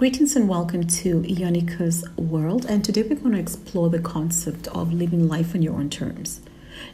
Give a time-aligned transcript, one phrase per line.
[0.00, 2.64] Greetings and welcome to Iynika's World.
[2.64, 6.40] And today we're going to explore the concept of living life on your own terms.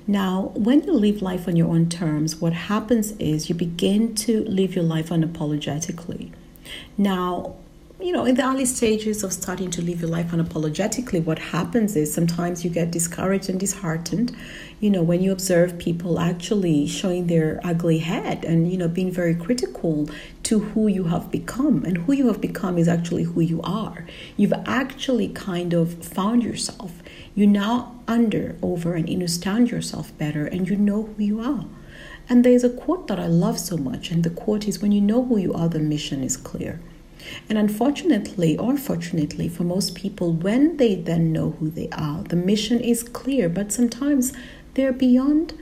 [0.09, 4.45] Now, when you live life on your own terms, what happens is you begin to
[4.47, 6.33] live your life unapologetically.
[6.99, 7.55] Now,
[8.01, 11.95] you know, in the early stages of starting to live your life unapologetically, what happens
[11.95, 14.37] is sometimes you get discouraged and disheartened,
[14.79, 19.11] you know, when you observe people actually showing their ugly head and, you know, being
[19.11, 20.09] very critical
[20.43, 21.85] to who you have become.
[21.85, 24.07] And who you have become is actually who you are.
[24.37, 27.03] You've actually kind of found yourself.
[27.35, 31.65] You now under, over, and understand yourself better and you know who you are.
[32.29, 35.01] And there's a quote that I love so much, and the quote is When you
[35.01, 36.81] know who you are, the mission is clear.
[37.49, 42.37] And unfortunately, or fortunately, for most people, when they then know who they are, the
[42.37, 44.33] mission is clear, but sometimes
[44.77, 45.59] they're beyond,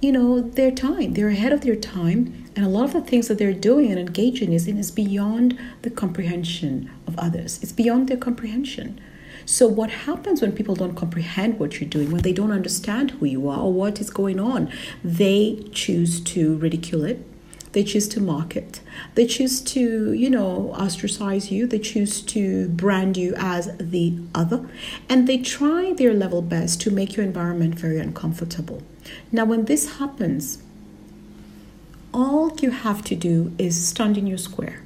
[0.00, 1.14] you know, their time.
[1.14, 2.44] They're ahead of their time.
[2.56, 5.58] And a lot of the things that they're doing and engaging is in is beyond
[5.82, 7.60] the comprehension of others.
[7.62, 9.00] It's beyond their comprehension.
[9.44, 13.26] So, what happens when people don't comprehend what you're doing, when they don't understand who
[13.26, 14.68] you are or what is going on?
[15.04, 17.24] They choose to ridicule it,
[17.76, 18.80] they choose to mock it.
[19.16, 21.66] They choose to, you know, ostracize you.
[21.66, 24.66] They choose to brand you as the other.
[25.10, 28.82] And they try their level best to make your environment very uncomfortable.
[29.30, 30.62] Now, when this happens,
[32.14, 34.82] all you have to do is stand in your square.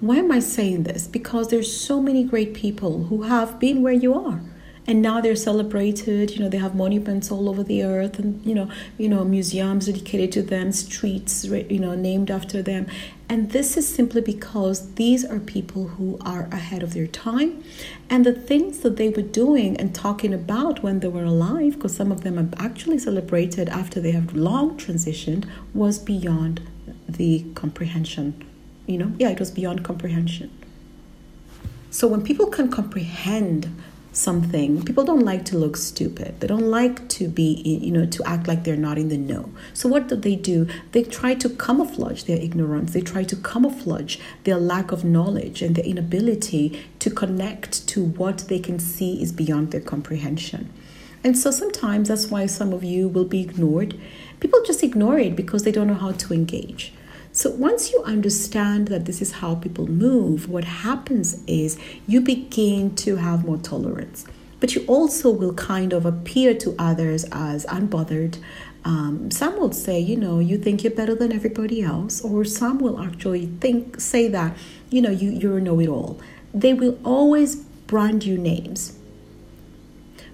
[0.00, 1.06] Why am I saying this?
[1.06, 4.40] Because there's so many great people who have been where you are
[4.86, 8.54] and now they're celebrated you know they have monuments all over the earth and you
[8.54, 12.86] know you know museums dedicated to them streets you know named after them.
[13.28, 17.64] And this is simply because these are people who are ahead of their time.
[18.10, 21.96] And the things that they were doing and talking about when they were alive because
[21.96, 26.60] some of them are actually celebrated after they have long transitioned was beyond
[27.08, 28.44] the comprehension
[28.86, 29.12] you know?
[29.18, 30.50] Yeah it was beyond comprehension.
[31.90, 33.74] So when people can comprehend
[34.12, 34.82] something.
[34.84, 36.40] People don't like to look stupid.
[36.40, 39.50] They don't like to be you know to act like they're not in the know.
[39.74, 40.66] So what do they do?
[40.92, 42.92] They try to camouflage their ignorance.
[42.92, 48.38] They try to camouflage their lack of knowledge and their inability to connect to what
[48.48, 50.70] they can see is beyond their comprehension.
[51.24, 53.98] And so sometimes that's why some of you will be ignored.
[54.40, 56.92] People just ignore it because they don't know how to engage
[57.34, 62.94] so once you understand that this is how people move, what happens is you begin
[62.96, 64.26] to have more tolerance.
[64.60, 68.38] But you also will kind of appear to others as unbothered.
[68.84, 72.78] Um, some will say, you know, you think you're better than everybody else, or some
[72.78, 74.54] will actually think, say that,
[74.90, 76.20] you know, you, you're a know-it-all.
[76.52, 78.98] They will always brand you names.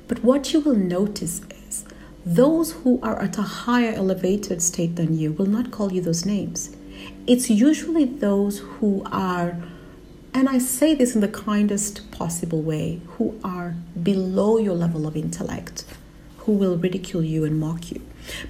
[0.08, 1.84] But what you will notice is
[2.26, 6.26] those who are at a higher elevated state than you will not call you those
[6.26, 6.74] names
[7.26, 9.56] it's usually those who are,
[10.32, 15.16] and I say this in the kindest possible way, who are below your level of
[15.16, 15.84] intellect,
[16.38, 18.00] who will ridicule you and mock you.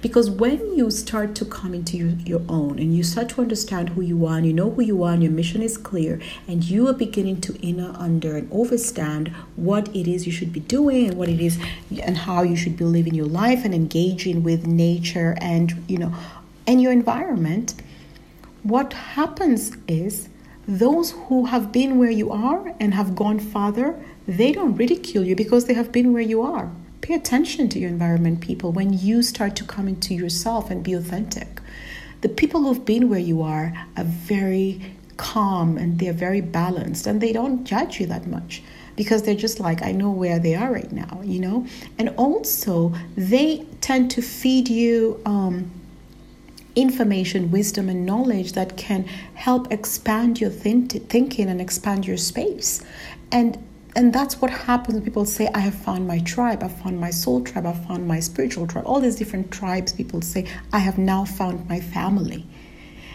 [0.01, 3.89] Because when you start to come into your, your own and you start to understand
[3.89, 6.63] who you are and you know who you are and your mission is clear and
[6.63, 11.07] you are beginning to inner under and overstand what it is you should be doing
[11.09, 11.57] and what it is
[12.03, 16.13] and how you should be living your life and engaging with nature and you know
[16.67, 17.73] and your environment
[18.63, 20.29] what happens is
[20.67, 25.35] those who have been where you are and have gone farther, they don't ridicule you
[25.35, 26.71] because they have been where you are.
[27.01, 30.93] Pay attention to your environment, people, when you start to come into yourself and be
[30.93, 31.61] authentic.
[32.21, 34.81] The people who've been where you are are very
[35.17, 38.61] calm and they're very balanced and they don't judge you that much
[38.95, 41.65] because they're just like, I know where they are right now, you know?
[41.97, 45.21] And also, they tend to feed you.
[45.25, 45.71] Um,
[46.81, 49.03] information, wisdom, and knowledge that can
[49.35, 52.83] help expand your thinking and expand your space.
[53.31, 53.63] And
[53.95, 57.09] and that's what happens when people say, I have found my tribe, I've found my
[57.09, 58.85] soul tribe, I've found my spiritual tribe.
[58.85, 62.45] All these different tribes, people say, I have now found my family.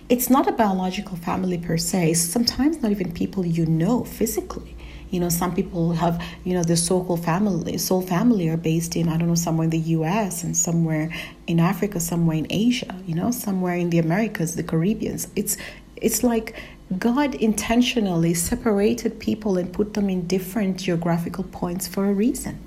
[0.08, 4.73] It's not a biological family per se, sometimes not even people you know physically.
[5.14, 9.08] You know, some people have, you know, the so-called family, soul family are based in,
[9.08, 10.42] I don't know, somewhere in the U.S.
[10.42, 11.14] and somewhere
[11.46, 15.28] in Africa, somewhere in Asia, you know, somewhere in the Americas, the Caribbeans.
[15.36, 15.56] It's,
[15.94, 16.60] it's like
[16.98, 22.58] God intentionally separated people and put them in different geographical points for a reason.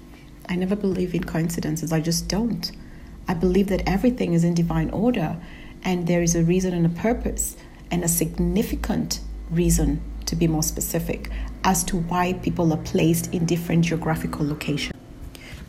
[0.47, 1.91] I never believe in coincidences.
[1.91, 2.71] I just don't.
[3.27, 5.35] I believe that everything is in divine order
[5.83, 7.57] and there is a reason and a purpose
[7.91, 9.19] and a significant
[9.51, 11.29] reason to be more specific
[11.63, 14.97] as to why people are placed in different geographical locations.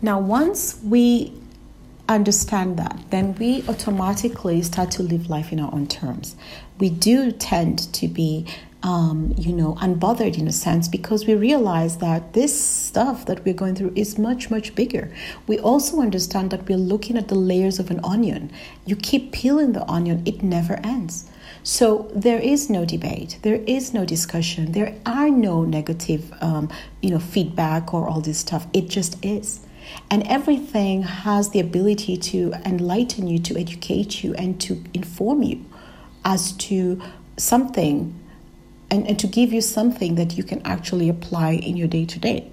[0.01, 1.33] Now, once we
[2.09, 6.37] understand that, then we automatically start to live life in our own terms.
[6.79, 8.47] We do tend to be
[8.83, 13.55] um, you know, unbothered in a sense because we realize that this stuff that we're
[13.55, 15.13] going through is much, much bigger.
[15.49, 18.53] We also understand that we're looking at the layers of an onion.
[18.87, 21.29] You keep peeling the onion, it never ends.
[21.62, 26.71] So there is no debate, there is no discussion, there are no negative, um,
[27.03, 28.67] you know, feedback or all this stuff.
[28.73, 29.61] It just is.
[30.11, 35.65] And everything has the ability to enlighten you, to educate you, and to inform you
[36.25, 37.00] as to
[37.37, 38.15] something
[38.91, 42.19] and, and to give you something that you can actually apply in your day to
[42.19, 42.50] day.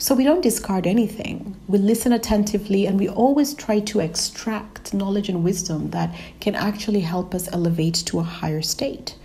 [0.00, 1.56] So we don't discard anything.
[1.66, 7.00] We listen attentively and we always try to extract knowledge and wisdom that can actually
[7.00, 9.16] help us elevate to a higher state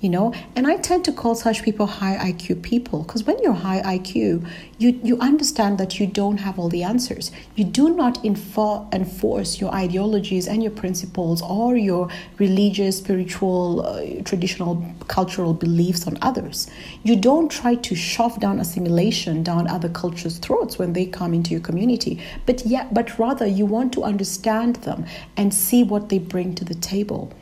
[0.00, 0.32] you know?
[0.56, 4.46] And i tend to call such people high iq people because when you're high iq
[4.80, 7.30] you you understand that you don't have all the answers.
[7.54, 12.08] You do not enforce your ideologies and your principles or your
[12.38, 16.66] religious spiritual uh, traditional cultural beliefs on others.
[17.02, 21.50] You don't try to shove down assimilation down other cultures throats when they come into
[21.50, 22.18] your community.
[22.46, 25.04] But yet but rather you want to understand them
[25.36, 27.32] and see what they bring to the table.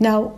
[0.00, 0.34] Now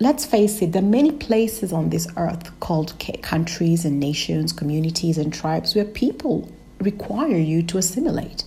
[0.00, 5.18] let's face it, there are many places on this earth called countries and nations, communities
[5.18, 6.50] and tribes where people
[6.80, 8.44] require you to assimilate.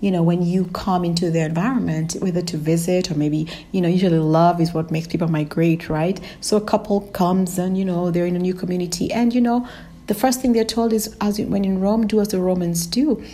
[0.00, 3.88] You know, when you come into their environment, whether to visit or maybe, you know,
[3.88, 6.20] usually love is what makes people migrate, right?
[6.40, 9.68] So a couple comes and, you know, they're in a new community and, you know,
[10.08, 13.24] the first thing they're told is, as when in Rome, do as the Romans do.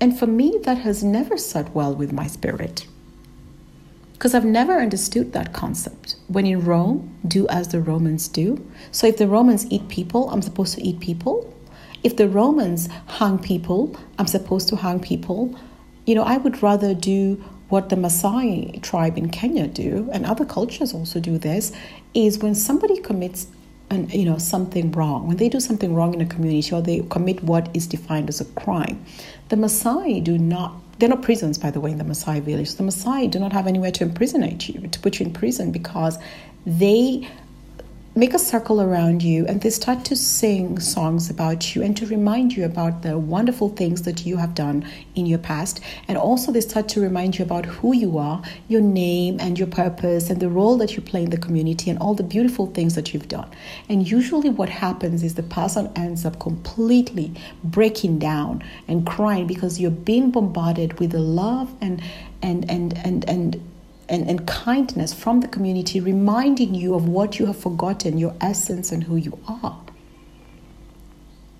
[0.00, 2.86] And for me, that has never sat well with my spirit
[4.22, 6.14] because I've never understood that concept.
[6.28, 8.64] When in Rome, do as the Romans do.
[8.92, 11.52] So if the Romans eat people, I'm supposed to eat people.
[12.04, 12.88] If the Romans
[13.18, 15.58] hang people, I'm supposed to hang people.
[16.06, 20.44] You know, I would rather do what the Maasai tribe in Kenya do, and other
[20.44, 21.72] cultures also do this,
[22.14, 23.48] is when somebody commits
[23.90, 27.00] an, you know something wrong, when they do something wrong in a community or they
[27.10, 29.04] commit what is defined as a crime,
[29.48, 32.76] the Maasai do not there are no prisons, by the way, in the Maasai village.
[32.76, 36.16] The Maasai do not have anywhere to imprisonate you, to put you in prison, because
[36.64, 37.28] they
[38.14, 42.04] make a circle around you and they start to sing songs about you and to
[42.06, 45.80] remind you about the wonderful things that you have done in your past.
[46.08, 49.68] And also, they start to remind you about who you are, your name, and your
[49.68, 52.94] purpose, and the role that you play in the community, and all the beautiful things
[52.96, 53.48] that you've done.
[53.88, 57.32] And usually, what happens is the person ends up completely
[57.64, 62.02] breaking down and crying because you're being bombarded with the love and
[62.42, 63.71] and and and and
[64.08, 68.92] and, and kindness from the community, reminding you of what you have forgotten, your essence,
[68.92, 69.78] and who you are.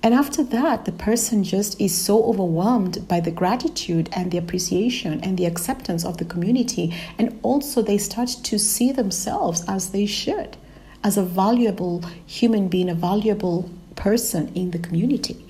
[0.02, 5.20] And after that, the person just is so overwhelmed by the gratitude and the appreciation
[5.22, 6.92] and the acceptance of the community.
[7.18, 10.56] And also, they start to see themselves as they should,
[11.04, 15.46] as a valuable human being, a valuable person in the community.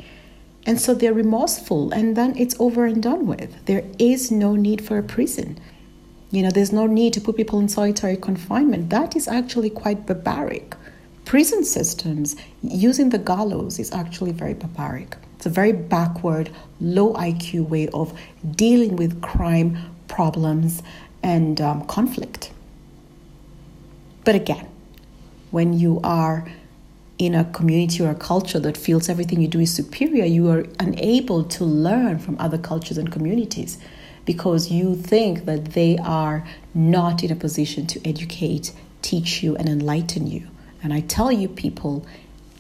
[0.66, 3.64] And so they're remorseful, and then it's over and done with.
[3.64, 5.58] There is no need for a prison.
[6.32, 8.88] You know, there's no need to put people in solitary confinement.
[8.88, 10.74] That is actually quite barbaric.
[11.26, 15.16] Prison systems using the gallows is actually very barbaric.
[15.36, 16.48] It's a very backward,
[16.80, 18.18] low IQ way of
[18.50, 19.76] dealing with crime
[20.08, 20.82] problems
[21.22, 22.50] and um, conflict.
[24.24, 24.66] But again,
[25.50, 26.50] when you are
[27.18, 30.64] in a community or a culture that feels everything you do is superior, you are
[30.80, 33.76] unable to learn from other cultures and communities
[34.24, 39.68] because you think that they are not in a position to educate, teach you, and
[39.68, 40.46] enlighten you.
[40.82, 42.06] And I tell you, people,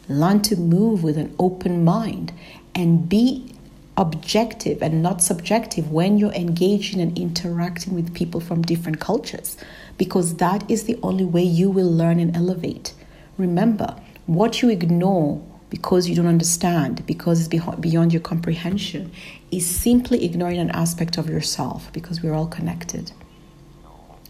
[0.08, 2.32] learn to move with an open mind
[2.74, 3.54] and be
[3.96, 9.56] objective and not subjective when you're engaging and interacting with people from different cultures,
[9.98, 12.94] because that is the only way you will learn and elevate.
[13.36, 15.42] Remember, what you ignore
[15.72, 19.10] because you don't understand, because it's beyond your comprehension,
[19.50, 23.10] is simply ignoring an aspect of yourself because we're all connected.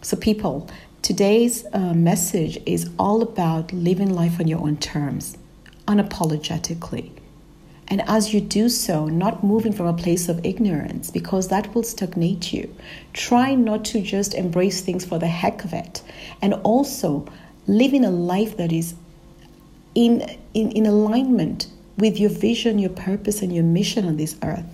[0.01, 0.69] So, people,
[1.01, 5.37] today's uh, message is all about living life on your own terms,
[5.85, 7.11] unapologetically.
[7.89, 11.83] And as you do so, not moving from a place of ignorance because that will
[11.83, 12.73] stagnate you.
[13.11, 16.01] Try not to just embrace things for the heck of it.
[16.41, 17.27] And also
[17.67, 18.95] living a life that is
[19.93, 21.67] in, in, in alignment
[21.97, 24.65] with your vision, your purpose, and your mission on this earth,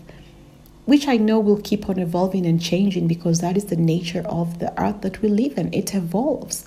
[0.85, 4.59] which I know will keep on evolving and changing because that is the nature of
[4.59, 5.73] the earth that we live in.
[5.73, 6.65] It evolves.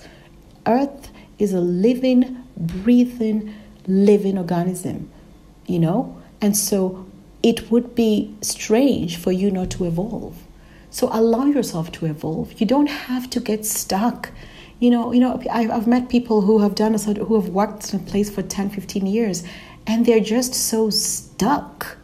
[0.65, 3.53] Earth is a living, breathing,
[3.87, 5.09] living organism,
[5.67, 6.21] you know?
[6.41, 7.05] And so
[7.41, 10.37] it would be strange for you not to evolve.
[10.89, 12.61] So allow yourself to evolve.
[12.61, 14.29] You don't have to get stuck
[14.79, 17.99] You know, you know, I've, I've met people who have done who have worked in
[17.99, 19.43] a place for 10, 15 years,
[19.87, 21.97] and they're just so stuck.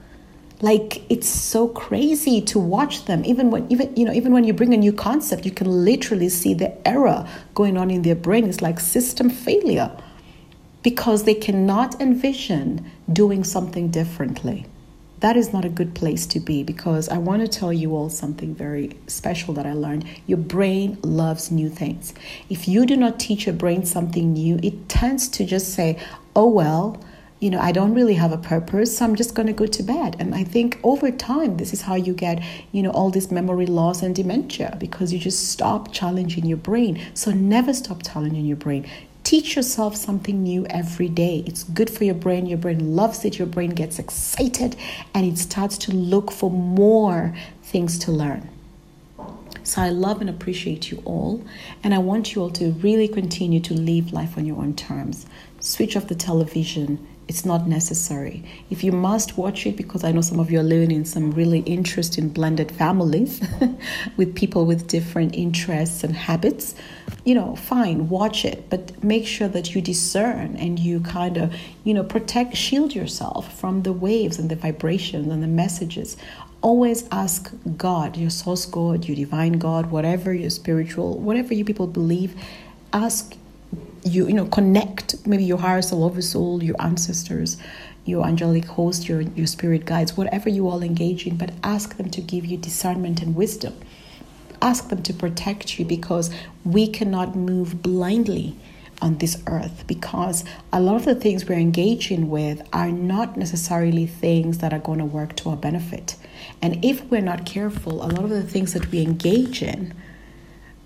[0.61, 3.23] Like it's so crazy to watch them.
[3.25, 6.29] Even when even you know, even when you bring a new concept, you can literally
[6.29, 8.47] see the error going on in their brain.
[8.47, 9.91] It's like system failure
[10.83, 14.65] because they cannot envision doing something differently
[15.19, 18.09] that is not a good place to be because I want to tell you all
[18.09, 20.05] something very special that I learned.
[20.27, 22.13] Your brain loves new things.
[22.49, 25.99] If you do not teach your brain something new, it tends to just say,
[26.35, 27.03] oh, well,
[27.39, 29.83] you know, I don't really have a purpose, so I'm just going to go to
[29.83, 30.17] bed.
[30.19, 33.65] And I think over time, this is how you get, you know, all this memory
[33.65, 37.01] loss and dementia because you just stop challenging your brain.
[37.13, 38.89] So never stop challenging your brain.
[39.29, 41.43] Teach yourself something new every day.
[41.45, 42.47] It's good for your brain.
[42.47, 43.37] Your brain loves it.
[43.37, 44.75] Your brain gets excited
[45.13, 48.49] and it starts to look for more things to learn.
[49.61, 51.45] So I love and appreciate you all.
[51.83, 55.27] And I want you all to really continue to live life on your own terms.
[55.59, 56.97] Switch off the television
[57.29, 58.43] it's not necessary.
[58.71, 61.29] If you must watch it, because I know some of you are living in some
[61.29, 63.39] really interesting blended families
[64.17, 66.73] with people with different interests and habits,
[67.23, 71.55] you know, fine, watch it, but make sure that you discern and you kind of,
[71.83, 76.17] you know, protect, shield yourself from the waves and the vibrations and the messages.
[76.61, 81.85] Always ask God, your source God, your divine God, whatever your spiritual, whatever you people
[81.85, 82.35] believe,
[82.91, 83.35] ask
[84.03, 87.57] you you know connect maybe your higher soul soul your ancestors
[88.05, 92.09] your angelic host your your spirit guides whatever you all engage in but ask them
[92.09, 93.73] to give you discernment and wisdom.
[94.61, 96.29] Ask them to protect you because
[96.65, 98.55] we cannot move blindly
[99.01, 104.05] on this earth because a lot of the things we're engaging with are not necessarily
[104.05, 106.17] things that are going to work to our benefit.
[106.61, 109.93] And if we're not careful a lot of the things that we engage in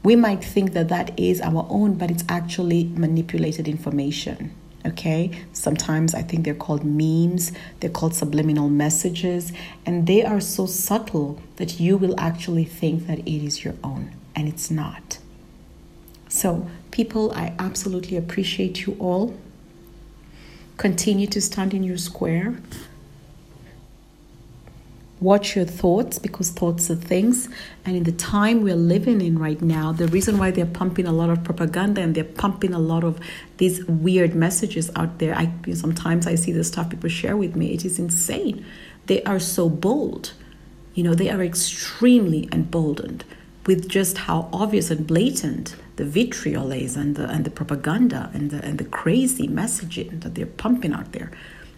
[0.03, 4.53] we might think that that is our own, but it's actually manipulated information.
[4.86, 9.53] Okay, sometimes I think they're called memes, they're called subliminal messages,
[9.86, 14.12] and they are so subtle that you will actually think that it is your own,
[14.36, 15.19] and it's not.
[16.27, 19.38] So, people, I absolutely appreciate you all.
[20.75, 22.57] Continue to stand in your square
[25.24, 27.50] watch your thoughts because thoughts are things.
[27.86, 31.13] And in the time we're living in right now, the reason why they're pumping a
[31.13, 33.20] lot of propaganda and they're pumping a lot of
[33.58, 37.74] these weird messages out there, I sometimes I see the stuff people share with me.
[37.74, 38.65] It is insane.
[39.06, 40.34] They are so bold.
[40.94, 43.24] You know, they are extremely emboldened
[43.65, 48.51] with just how obvious and blatant the vitriol is and the and the propaganda and
[48.51, 51.32] the and the crazy messaging that they're pumping out there.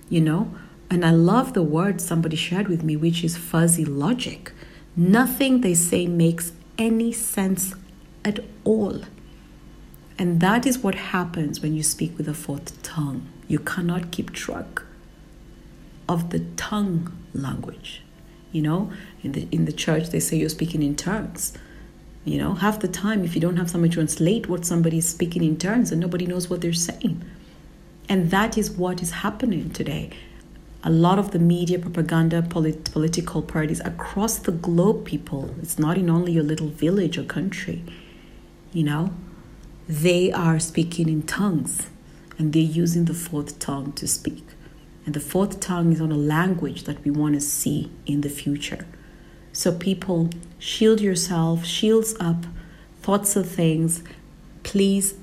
[0.09, 0.53] You know,
[0.89, 4.51] and I love the word somebody shared with me, which is fuzzy logic.
[4.95, 7.73] Nothing they say makes any sense
[8.23, 9.01] at all.
[10.17, 13.27] And that is what happens when you speak with a fourth tongue.
[13.47, 14.83] You cannot keep track
[16.07, 18.01] of the tongue language.
[18.51, 21.53] You know, in the in the church they say you're speaking in tongues.
[22.23, 25.43] You know, half the time if you don't have to translate what somebody is speaking
[25.43, 27.23] in tongues and nobody knows what they're saying.
[28.07, 30.11] And that is what is happening today
[30.85, 35.97] a lot of the media propaganda polit- political parties across the globe people it's not
[35.97, 37.83] in only your little village or country
[38.75, 39.11] you know?
[39.87, 41.87] They are speaking in tongues
[42.37, 44.43] and they're using the fourth tongue to speak.
[45.05, 48.29] And the fourth tongue is on a language that we want to see in the
[48.29, 48.85] future.
[49.53, 52.45] So people shield yourself shields up
[53.01, 54.03] thoughts of things.
[54.63, 55.13] Please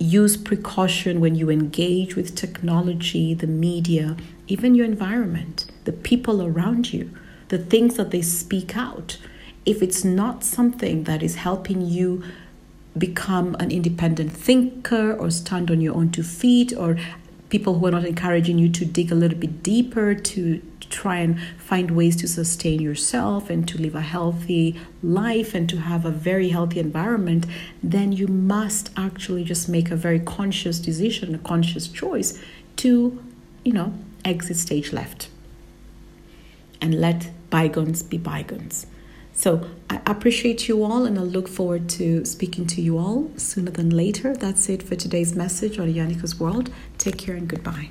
[0.00, 6.92] use precaution when you engage with technology, the media, even your environment, the people around
[6.92, 7.10] you,
[7.48, 9.18] the things that they speak out.
[9.64, 12.22] If it's not something that is helping you
[12.96, 16.96] become an independent thinker or stand on your own two feet, or
[17.48, 20.60] people who are not encouraging you to dig a little bit deeper to
[20.90, 25.78] try and find ways to sustain yourself and to live a healthy life and to
[25.78, 27.46] have a very healthy environment,
[27.82, 32.40] then you must actually just make a very conscious decision, a conscious choice
[32.76, 33.22] to,
[33.64, 33.92] you know,
[34.24, 35.28] exit stage left
[36.80, 38.86] and let bygones be bygones.
[39.32, 43.70] So I appreciate you all and I look forward to speaking to you all sooner
[43.70, 44.36] than later.
[44.36, 46.70] That's it for today's message on Iynika's World.
[46.98, 47.90] Take care and goodbye.